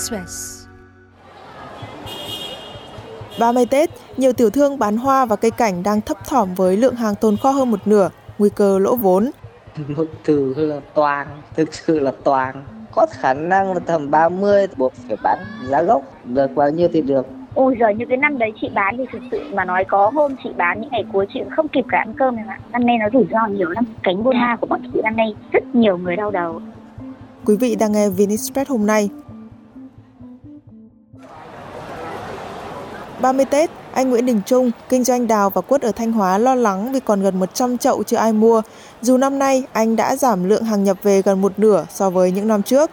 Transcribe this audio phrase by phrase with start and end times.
[0.00, 0.66] Express.
[3.40, 6.94] 30 Tết, nhiều tiểu thương bán hoa và cây cảnh đang thấp thỏm với lượng
[6.94, 9.30] hàng tồn kho hơn một nửa, nguy cơ lỗ vốn.
[9.88, 11.26] Một từ là toàn,
[11.56, 12.64] thực sự là toàn.
[12.92, 17.00] Có khả năng là tầm 30 buộc phải bán giá gốc, được bao nhiêu thì
[17.00, 17.26] được.
[17.54, 20.36] Ôi giời, như cái năm đấy chị bán thì thực sự mà nói có hôm
[20.44, 22.58] chị bán những ngày cuối chị cũng không kịp cả ăn cơm em ạ.
[22.72, 23.84] Năm nay nó rủi ro nhiều lắm.
[24.02, 26.60] Cánh buôn hoa của bọn chị năm nay rất nhiều người đau đầu.
[27.44, 29.08] Quý vị đang nghe Vinexpress hôm nay.
[33.20, 36.54] 30 Tết, anh Nguyễn Đình Trung, kinh doanh đào và quất ở Thanh Hóa lo
[36.54, 38.62] lắng vì còn gần 100 chậu chưa ai mua.
[39.02, 42.32] Dù năm nay anh đã giảm lượng hàng nhập về gần một nửa so với
[42.32, 42.90] những năm trước.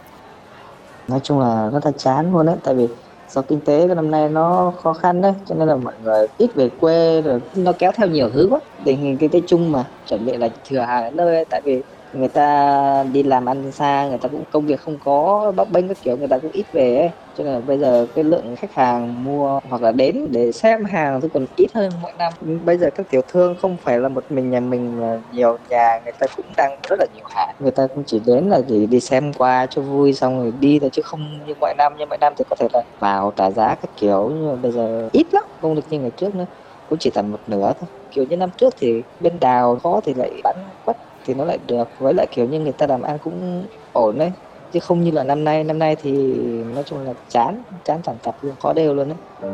[1.08, 2.88] Nói chung là rất là chán luôn đấy, tại vì
[3.30, 6.28] do kinh tế cái năm nay nó khó khăn đấy, cho nên là mọi người
[6.38, 8.60] ít về quê rồi nó kéo theo nhiều thứ quá.
[8.84, 11.62] Tình hình kinh tế chung mà chuẩn bị là thừa hàng ở nơi ấy, tại
[11.64, 11.82] vì
[12.18, 15.88] người ta đi làm ăn xa, người ta cũng công việc không có bấp bênh
[15.88, 17.10] các kiểu, người ta cũng ít về ấy.
[17.34, 20.86] Cho nên là bây giờ cái lượng khách hàng mua hoặc là đến để xem
[20.86, 22.34] hàng thì còn ít hơn mỗi năm.
[22.66, 26.00] Bây giờ các tiểu thương không phải là một mình nhà mình mà nhiều nhà
[26.04, 28.86] người ta cũng đang rất là nhiều hàng người ta cũng chỉ đến là chỉ
[28.86, 31.94] đi xem qua cho vui, xong rồi đi thôi, chứ không như mọi năm.
[31.98, 34.72] Như mọi năm thì có thể là vào trả giá các kiểu, nhưng mà bây
[34.72, 36.46] giờ ít lắm, không được như ngày trước nữa.
[36.90, 37.90] Cũng chỉ tầm một nửa thôi.
[38.12, 40.56] Kiểu như năm trước thì bên đào khó thì lại bán
[40.86, 40.98] quất
[41.28, 41.88] thì nó lại được.
[42.00, 44.32] Với lại kiểu như người ta làm ăn cũng ổn đấy.
[44.72, 45.64] Chứ không như là năm nay.
[45.64, 46.12] Năm nay thì
[46.74, 47.64] nói chung là chán.
[47.84, 48.54] Chán chẳng tập luôn.
[48.62, 49.52] Khó đều luôn đấy.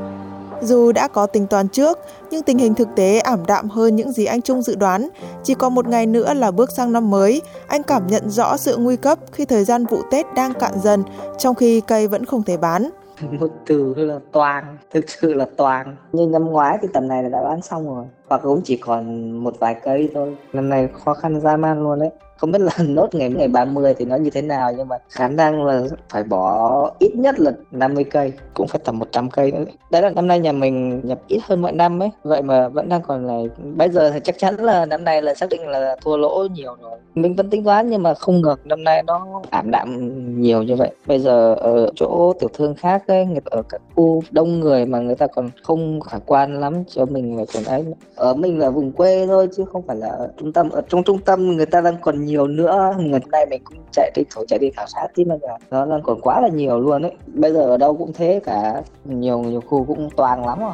[0.62, 2.00] Dù đã có tính toán trước,
[2.32, 5.10] nhưng tình hình thực tế ảm đạm hơn những gì anh Trung dự đoán.
[5.44, 8.78] Chỉ còn một ngày nữa là bước sang năm mới, anh cảm nhận rõ sự
[8.78, 11.04] nguy cấp khi thời gian vụ Tết đang cạn dần,
[11.38, 12.90] trong khi cây vẫn không thể bán.
[13.40, 14.78] một từ là toàn.
[14.92, 15.96] Thực sự là toàn.
[16.12, 19.32] Như năm ngoái thì tầm này là đã bán xong rồi hoặc cũng chỉ còn
[19.32, 20.36] một vài cây thôi.
[20.54, 22.10] Năm nay khó khăn dã man luôn đấy.
[22.38, 25.28] Không biết là nốt ngày ngày 30 thì nó như thế nào, nhưng mà khả
[25.28, 29.64] năng là phải bỏ ít nhất là 50 cây, cũng phải tầm 100 cây nữa.
[29.92, 32.10] Đấy là năm nay nhà mình nhập ít hơn mọi năm ấy.
[32.24, 33.50] Vậy mà vẫn đang còn này.
[33.76, 36.76] bây giờ thì chắc chắn là năm nay là xác định là thua lỗ nhiều
[36.82, 37.00] rồi.
[37.16, 40.10] Mình vẫn tính toán nhưng mà không ngờ năm nay nó ảm đạm
[40.42, 40.92] nhiều như vậy.
[41.08, 45.00] Bây giờ ở chỗ tiểu thương khác ấy, người ở các khu đông người mà
[45.00, 47.86] người ta còn không khả quan lắm cho mình là còn ấy
[48.16, 50.70] ở mình là vùng quê thôi chứ không phải là ở trung tâm.
[50.70, 52.94] Ở trong trung tâm người ta đang còn nhiều nữa.
[53.00, 55.36] Ngày nay mình cũng chạy đi thổ chạy đi khảo sát tí mà
[55.72, 58.82] nó đang còn quá là nhiều luôn đấy bây giờ ở đâu cũng thế cả
[59.06, 60.74] nhiều nhiều khu cũng toàn lắm rồi.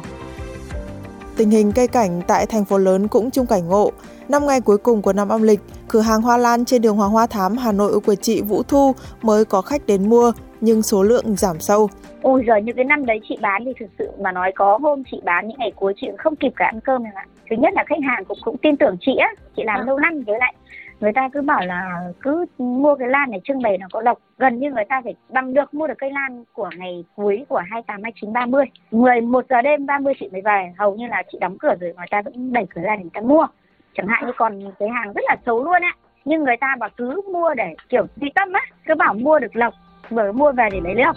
[1.36, 3.90] Tình hình cây cảnh tại thành phố lớn cũng chung cảnh ngộ.
[4.28, 7.10] Năm ngày cuối cùng của năm âm lịch, cửa hàng hoa lan trên đường Hoàng
[7.10, 8.92] Hoa Thám Hà Nội của chị Vũ Thu
[9.22, 11.88] mới có khách đến mua, nhưng số lượng giảm sâu.
[12.22, 15.02] Ôi giời, như cái năm đấy chị bán thì thực sự mà nói có hôm
[15.10, 17.26] chị bán những ngày cuối chị cũng không kịp cả ăn cơm em ạ.
[17.50, 20.22] Thứ nhất là khách hàng cũng cũng tin tưởng chị á, chị làm lâu năm
[20.26, 20.54] với lại
[21.00, 24.18] người ta cứ bảo là cứ mua cái lan này trưng bày nó có độc.
[24.38, 27.62] Gần như người ta phải bằng được mua được cây lan của ngày cuối của
[27.70, 31.58] 28, 29, 30 11 giờ đêm 30 chị mới về hầu như là chị đóng
[31.58, 33.46] cửa rồi người ta vẫn đẩy cửa ra để người ta mua.
[33.94, 35.92] Chẳng hạn như còn cái hàng rất là xấu luôn á
[36.24, 39.56] nhưng người ta bảo cứ mua để kiểu duy tâm á cứ bảo mua được
[39.56, 39.74] lộc
[40.10, 41.12] vừa mua về để lấy nước.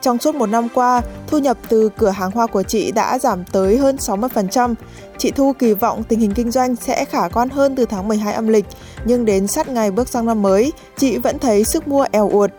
[0.00, 3.44] Trong suốt một năm qua, thu nhập từ cửa hàng hoa của chị đã giảm
[3.52, 4.74] tới hơn 60%.
[5.18, 8.34] Chị Thu kỳ vọng tình hình kinh doanh sẽ khả quan hơn từ tháng 12
[8.34, 8.64] âm lịch,
[9.04, 12.50] nhưng đến sát ngày bước sang năm mới, chị vẫn thấy sức mua eo uột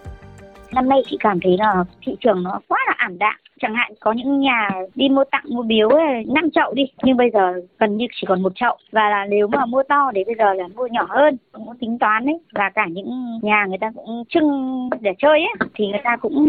[0.73, 3.35] năm nay chị cảm thấy là thị trường nó quá là ảm đạm.
[3.59, 6.83] Chẳng hạn có những nhà đi mua tặng mua biếu ấy, 5 chậu đi.
[7.03, 8.77] Nhưng bây giờ gần như chỉ còn một chậu.
[8.91, 11.99] Và là nếu mà mua to thì bây giờ là mua nhỏ hơn cũng tính
[11.99, 16.01] toán đấy và cả những nhà người ta cũng trưng để chơi ấy thì người
[16.03, 16.45] ta cũng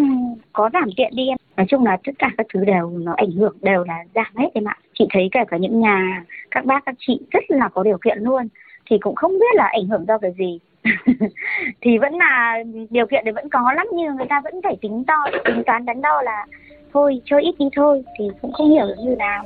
[0.52, 1.38] có giảm tiện đi em.
[1.56, 4.48] Nói chung là tất cả các thứ đều nó ảnh hưởng đều là giảm hết
[4.54, 4.76] em ạ.
[4.98, 8.18] Chị thấy kể cả những nhà các bác các chị rất là có điều kiện
[8.18, 8.48] luôn.
[8.90, 10.58] Thì cũng không biết là ảnh hưởng do cái gì.
[11.80, 12.58] thì vẫn là
[12.90, 15.84] điều kiện thì vẫn có lắm, nhưng người ta vẫn phải tính to, tính toán
[15.84, 16.46] đắn đo là
[16.92, 19.44] thôi chơi ít đi thôi, thì cũng không hiểu được như nào.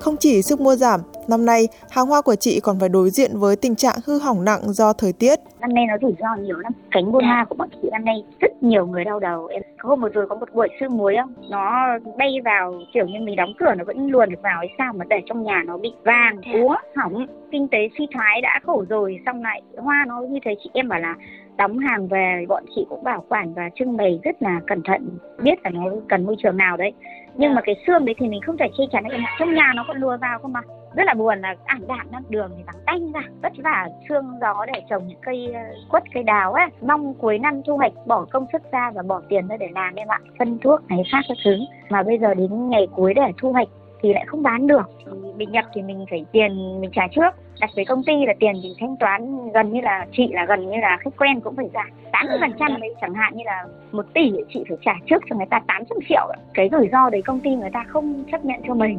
[0.00, 3.30] Không chỉ sức mua giảm, năm nay hàng hoa của chị còn phải đối diện
[3.34, 5.38] với tình trạng hư hỏng nặng do thời tiết.
[5.60, 6.72] năm nay nó rủi ro nhiều lắm.
[6.90, 9.46] Cánh buôn hoa của bọn chị năm nay rất nhiều người đau đầu.
[9.46, 11.34] Em có hôm vừa rồi có một buổi sương muối không?
[11.50, 11.86] Nó
[12.18, 15.04] bay vào kiểu như mình đóng cửa nó vẫn luồn được vào hay sao mà
[15.08, 17.26] để trong nhà nó bị vàng úa hỏng.
[17.52, 20.88] Kinh tế suy thoái đã khổ rồi xong lại hoa nó như thế chị em
[20.88, 21.14] bảo là
[21.56, 25.18] đóng hàng về bọn chị cũng bảo quản và trưng bày rất là cẩn thận.
[25.42, 26.92] Biết là nó cần môi trường nào đấy
[27.38, 29.84] nhưng mà cái xương đấy thì mình không thể che chắn được trong nhà nó
[29.88, 30.60] còn lùa vào không mà
[30.96, 32.22] rất là buồn là ảm đạm lắm.
[32.28, 33.88] Đường thì vắng tanh ra vất vả.
[34.08, 35.60] Sương gió để trồng những cây ờ,
[35.90, 39.20] quất cây đào ấy mong cuối năm thu hoạch bỏ công sức ra và bỏ
[39.28, 40.20] tiền ra để làm em ạ.
[40.38, 41.56] Phân thuốc này phát các thứ.
[41.90, 43.68] Mà bây giờ đến ngày cuối để thu hoạch
[44.02, 44.90] thì lại không bán được.
[45.36, 48.52] Mình nhập thì mình phải tiền mình trả trước đặt với công ty là tiền
[48.62, 51.68] mình thanh toán gần như là chị là gần như là khách quen cũng phải
[51.74, 51.86] giảm.
[52.12, 55.22] tám mươi phần trăm đấy chẳng hạn như là một tỷ chị phải trả trước
[55.30, 58.44] cho người ta 800 triệu cái rủi ro đấy công ty người ta không chấp
[58.44, 58.98] nhận cho mình.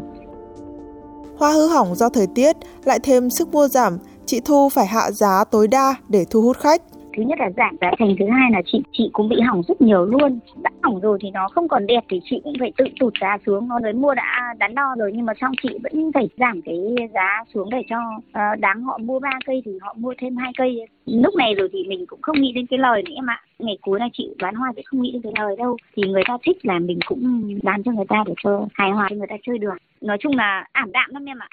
[1.40, 2.56] Hoa hư hỏng do thời tiết
[2.86, 6.58] lại thêm sức mua giảm, chị Thu phải hạ giá tối đa để thu hút
[6.58, 6.82] khách
[7.18, 9.82] thứ nhất là giảm giá thành thứ hai là chị chị cũng bị hỏng rất
[9.82, 10.40] nhiều luôn.
[10.64, 13.38] Đã hỏng rồi thì nó không còn đẹp thì chị cũng phải tự tụt giá
[13.46, 13.68] xuống.
[13.68, 16.78] Nó đến mua đã đắn đo rồi nhưng mà xong chị vẫn phải giảm cái
[17.14, 20.52] giá xuống để cho uh, đáng họ mua ba cây thì họ mua thêm hai
[20.58, 20.88] cây.
[21.06, 23.78] Lúc này rồi thì mình cũng không nghĩ đến cái lời nữa em ạ ngày
[23.82, 25.78] cuối là chị bán hoa sẽ không nghĩ đến cái lời đâu.
[25.96, 29.08] Thì người ta thích là mình cũng bán cho người ta để cho hài hòa
[29.10, 29.74] cho người ta chơi được.
[30.02, 31.48] Nói chung là ảm đạm lắm em ạ.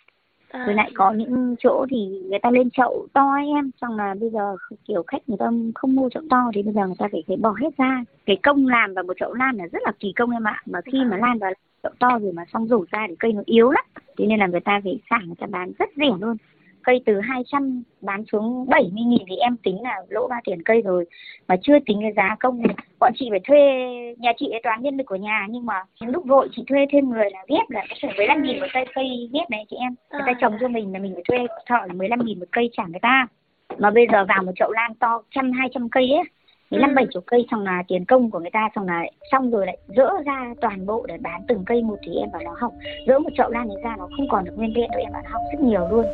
[0.54, 0.62] À.
[0.66, 3.70] với lại có những chỗ thì người ta lên chậu to em.
[3.80, 4.56] Xong là bây giờ
[4.88, 7.36] kiểu khách người ta không mua chậu to thì bây giờ người ta phải phải
[7.36, 8.04] bỏ hết ra.
[8.26, 10.62] Cái công làm vào một chậu lan là rất là kỳ công em ạ.
[10.66, 11.52] Mà khi mà lan vào
[11.82, 13.84] chậu to rồi mà xong rủ ra thì cây nó yếu lắm.
[14.18, 16.36] Thế nên là người ta phải xả, người ta bán rất rẻ luôn
[16.84, 20.82] cây từ 200 bán xuống 70 nghìn thì em tính là lỗ ba tiền cây
[20.82, 21.04] rồi.
[21.48, 22.62] Mà chưa tính cái giá công
[23.00, 23.58] bọn chị phải thuê
[24.18, 27.10] nhà chị ấy toán nhân lực của nhà nhưng mà lúc vội chị thuê thêm
[27.10, 29.94] người là ghép là có phải 15 nghìn một cây cây ghép này chị em.
[30.12, 30.38] Người ta à.
[30.40, 33.00] trồng cho mình là mình phải thuê thợ là 15 nghìn một cây trả người
[33.02, 33.26] ta.
[33.78, 36.24] Mà bây giờ vào một chậu lan to trăm hai trăm cây ấy
[36.74, 36.94] mấy năm ừ.
[36.94, 39.78] bảy chục cây xong là tiền công của người ta xong là xong rồi lại
[39.96, 42.72] dỡ ra toàn bộ để bán từng cây một thì em bảo nó học
[43.06, 45.22] dỡ một chậu lan này ra nó không còn được nguyên vẹn đâu em bảo
[45.22, 46.04] nó học rất nhiều luôn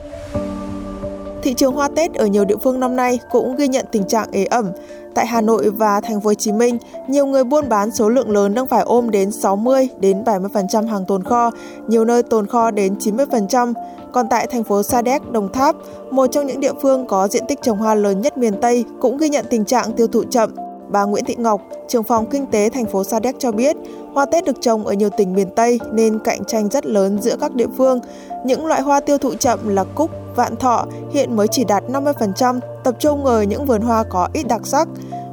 [1.42, 4.28] Thị trường hoa Tết ở nhiều địa phương năm nay cũng ghi nhận tình trạng
[4.32, 4.66] ế ẩm.
[5.14, 6.78] Tại Hà Nội và Thành phố Hồ Chí Minh,
[7.08, 11.04] nhiều người buôn bán số lượng lớn đang phải ôm đến 60 đến 70% hàng
[11.04, 11.50] tồn kho,
[11.88, 13.72] nhiều nơi tồn kho đến 90%.
[14.12, 15.76] Còn tại thành phố Sa Đéc, Đồng Tháp,
[16.10, 19.16] một trong những địa phương có diện tích trồng hoa lớn nhất miền Tây cũng
[19.18, 20.50] ghi nhận tình trạng tiêu thụ chậm.
[20.90, 23.76] Bà Nguyễn Thị Ngọc, trưởng phòng kinh tế thành phố Sa Đéc cho biết,
[24.14, 27.36] hoa Tết được trồng ở nhiều tỉnh miền Tây nên cạnh tranh rất lớn giữa
[27.40, 28.00] các địa phương.
[28.44, 32.60] Những loại hoa tiêu thụ chậm là cúc, vạn thọ hiện mới chỉ đạt 50%,
[32.84, 34.88] tập trung ở những vườn hoa có ít đặc sắc.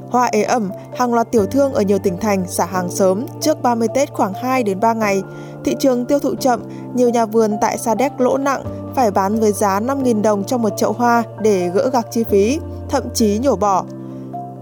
[0.09, 3.62] Hoa ế ẩm, hàng loạt tiểu thương ở nhiều tỉnh thành xả hàng sớm trước
[3.62, 5.24] 30 Tết khoảng 2 đến 3 ngày.
[5.65, 6.62] Thị trường tiêu thụ chậm,
[6.94, 8.63] nhiều nhà vườn tại Sa Đéc lỗ nặng
[8.95, 12.59] phải bán với giá 5.000 đồng cho một chậu hoa để gỡ gạc chi phí,
[12.89, 13.86] thậm chí nhổ bỏ.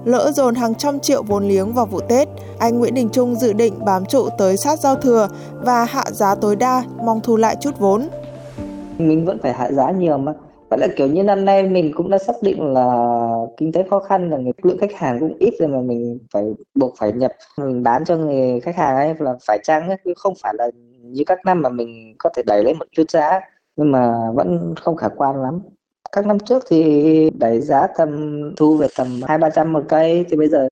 [0.06, 2.28] Lỡ dồn hàng trăm triệu vốn liếng vào vụ Tết,
[2.60, 5.28] anh Nguyễn Đình Trung dự định bám trụ tới sát giao thừa
[5.62, 8.08] và hạ giá tối đa, mong thu lại chút vốn.
[8.98, 10.34] Mình vẫn phải hạ giá nhiều mà.
[10.70, 13.16] Vậy là kiểu như năm nay mình cũng đã xác định là
[13.58, 16.44] kinh tế khó khăn là lượng khách hàng cũng ít rồi mà mình phải
[16.76, 20.14] buộc phải nhập mình bán cho người khách hàng ấy là phải chăng ấy, chứ
[20.18, 20.70] không phải là
[21.02, 23.40] như các năm mà mình có thể đẩy lên một chút giá
[23.76, 25.62] nhưng mà vẫn không khả quan lắm
[26.16, 30.26] các năm trước thì đẩy giá tầm thu về tầm hai ba trăm một cây.
[30.30, 30.68] Thì bây giờ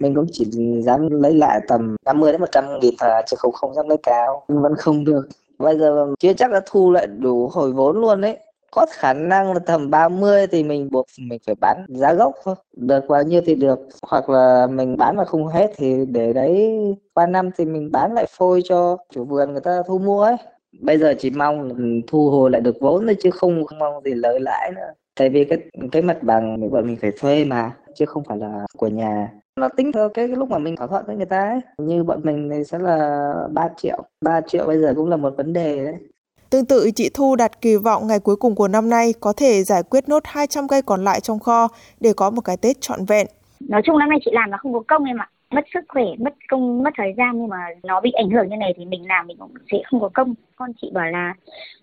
[0.00, 0.44] mình cũng chỉ
[0.82, 4.44] dám lấy lại tầm 50 đến 100 nghìn thôi chứ không không dám lấy cao.
[4.48, 5.28] Vẫn không được.
[5.58, 8.38] Bây giờ chưa chắc đã thu lại đủ hồi vốn luôn đấy
[8.70, 12.54] có khả năng là tầm 30 thì mình buộc mình phải bán giá gốc thôi.
[12.76, 13.78] Được bao nhiêu thì được.
[14.02, 16.78] Hoặc là mình bán mà không hết thì để đấy
[17.14, 20.36] qua năm thì mình bán lại phôi cho chủ vườn người ta thu mua ấy
[20.80, 21.70] bây giờ chỉ mong
[22.06, 24.92] thu hồi lại được vốn thôi chứ không, không mong gì lợi lãi nữa.
[25.16, 25.58] Tại vì cái
[25.92, 29.30] cái mặt bằng bọn mình phải thuê mà chứ không phải là của nhà.
[29.60, 31.60] Nó tính theo cái, cái lúc mà mình thỏa thuận với người ta ấy.
[31.78, 34.02] Như bọn mình thì sẽ là 3 triệu.
[34.24, 35.94] 3 triệu bây giờ cũng là một vấn đề đấy.
[36.50, 39.62] Tương tự, chị Thu đặt kỳ vọng ngày cuối cùng của năm nay có thể
[39.62, 41.68] giải quyết nốt 200 cây còn lại trong kho
[42.00, 43.26] để có một cái Tết trọn vẹn.
[43.60, 46.04] Nói chung năm nay chị làm là không có công em ạ mất sức khỏe,
[46.18, 49.08] mất công, mất thời gian nhưng mà nó bị ảnh hưởng như này thì mình
[49.08, 50.34] làm mình cũng sẽ không có công.
[50.56, 51.34] Con chị bảo là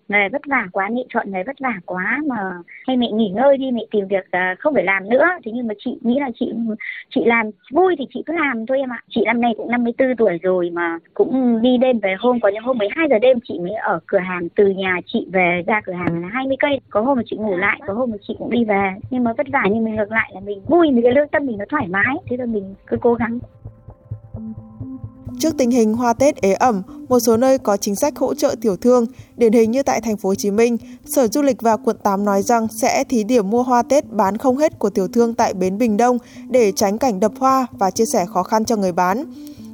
[0.08, 2.36] nghề vất vả quá, mẹ chọn nghề vất vả quá mà
[2.86, 5.26] hay mẹ nghỉ ngơi đi, mẹ tìm việc à, không phải làm nữa.
[5.44, 6.52] Thế nhưng mà chị nghĩ là chị
[7.14, 9.02] chị làm vui thì chị cứ làm thôi em ạ.
[9.10, 12.62] Chị năm nay cũng 54 tuổi rồi mà cũng đi đêm về, hôm có những
[12.62, 15.92] hôm 12 giờ đêm chị mới ở cửa hàng, từ nhà chị về ra cửa
[15.92, 16.80] hàng là 20 cây.
[16.90, 18.90] Có hôm mà chị ngủ lại, có hôm mà chị cũng đi về.
[19.10, 21.46] Nhưng mà vất vả nhưng mình ngược lại là mình vui vì cái lương tâm
[21.46, 22.16] mình nó thoải mái.
[22.30, 23.38] Thế là mình cứ cố gắng.
[25.38, 28.54] Trước tình hình hoa Tết ế ẩm, một số nơi có chính sách hỗ trợ
[28.60, 31.76] tiểu thương, điển hình như tại thành phố Hồ Chí Minh, Sở Du lịch và
[31.76, 35.08] quận 8 nói rằng sẽ thí điểm mua hoa Tết bán không hết của tiểu
[35.08, 38.64] thương tại bến Bình Đông để tránh cảnh đập hoa và chia sẻ khó khăn
[38.64, 39.24] cho người bán.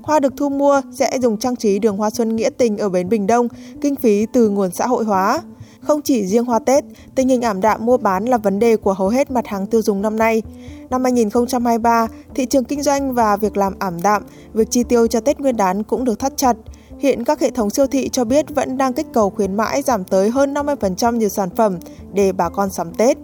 [0.03, 3.09] Hoa được thu mua sẽ dùng trang trí đường hoa xuân nghĩa tình ở bến
[3.09, 3.49] Bình Đông,
[3.81, 5.41] kinh phí từ nguồn xã hội hóa.
[5.81, 8.93] Không chỉ riêng hoa Tết, tình hình ảm đạm mua bán là vấn đề của
[8.93, 10.43] hầu hết mặt hàng tiêu dùng năm nay.
[10.91, 15.21] Năm 2023, thị trường kinh doanh và việc làm ảm đạm, việc chi tiêu cho
[15.21, 16.57] Tết Nguyên đán cũng được thắt chặt.
[16.99, 20.05] Hiện các hệ thống siêu thị cho biết vẫn đang kích cầu khuyến mãi giảm
[20.05, 21.79] tới hơn 50% nhiều sản phẩm
[22.13, 23.19] để bà con sắm Tết.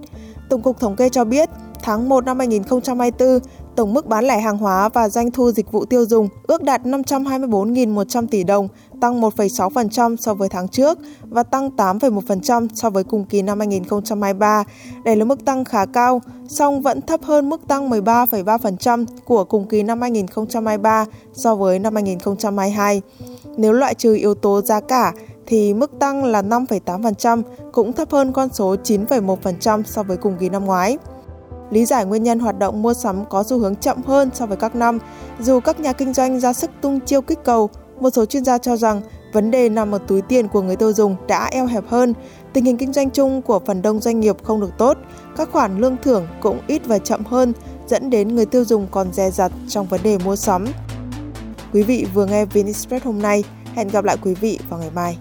[0.49, 1.49] Tổng cục Thống kê cho biết,
[1.83, 3.39] tháng 1 năm 2024,
[3.77, 6.83] Tổng mức bán lẻ hàng hóa và doanh thu dịch vụ tiêu dùng ước đạt
[6.83, 8.69] 524.100 tỷ đồng,
[9.01, 14.65] tăng 1,6% so với tháng trước và tăng 8,1% so với cùng kỳ năm 2023.
[15.05, 19.69] Đây là mức tăng khá cao, song vẫn thấp hơn mức tăng 13,3% của cùng
[19.69, 23.03] kỳ năm 2023 so với năm 2022.
[23.57, 25.13] Nếu loại trừ yếu tố giá cả,
[25.47, 30.49] thì mức tăng là 5,8%, cũng thấp hơn con số 9,1% so với cùng kỳ
[30.49, 30.99] năm ngoái.
[31.75, 34.57] Lý giải nguyên nhân hoạt động mua sắm có xu hướng chậm hơn so với
[34.57, 34.99] các năm,
[35.41, 38.59] dù các nhà kinh doanh ra sức tung chiêu kích cầu, một số chuyên gia
[38.59, 39.03] cho rằng
[39.33, 42.15] vấn đề nằm ở túi tiền của người tiêu dùng đã eo hẹp hơn,
[42.53, 44.99] tình hình kinh doanh chung của phần đông doanh nghiệp không được tốt,
[45.37, 47.53] các khoản lương thưởng cũng ít và chậm hơn,
[47.87, 50.67] dẫn đến người tiêu dùng còn dè dặt trong vấn đề mua sắm.
[51.73, 55.19] Quý vị vừa nghe VnExpress hôm nay, hẹn gặp lại quý vị vào ngày mai.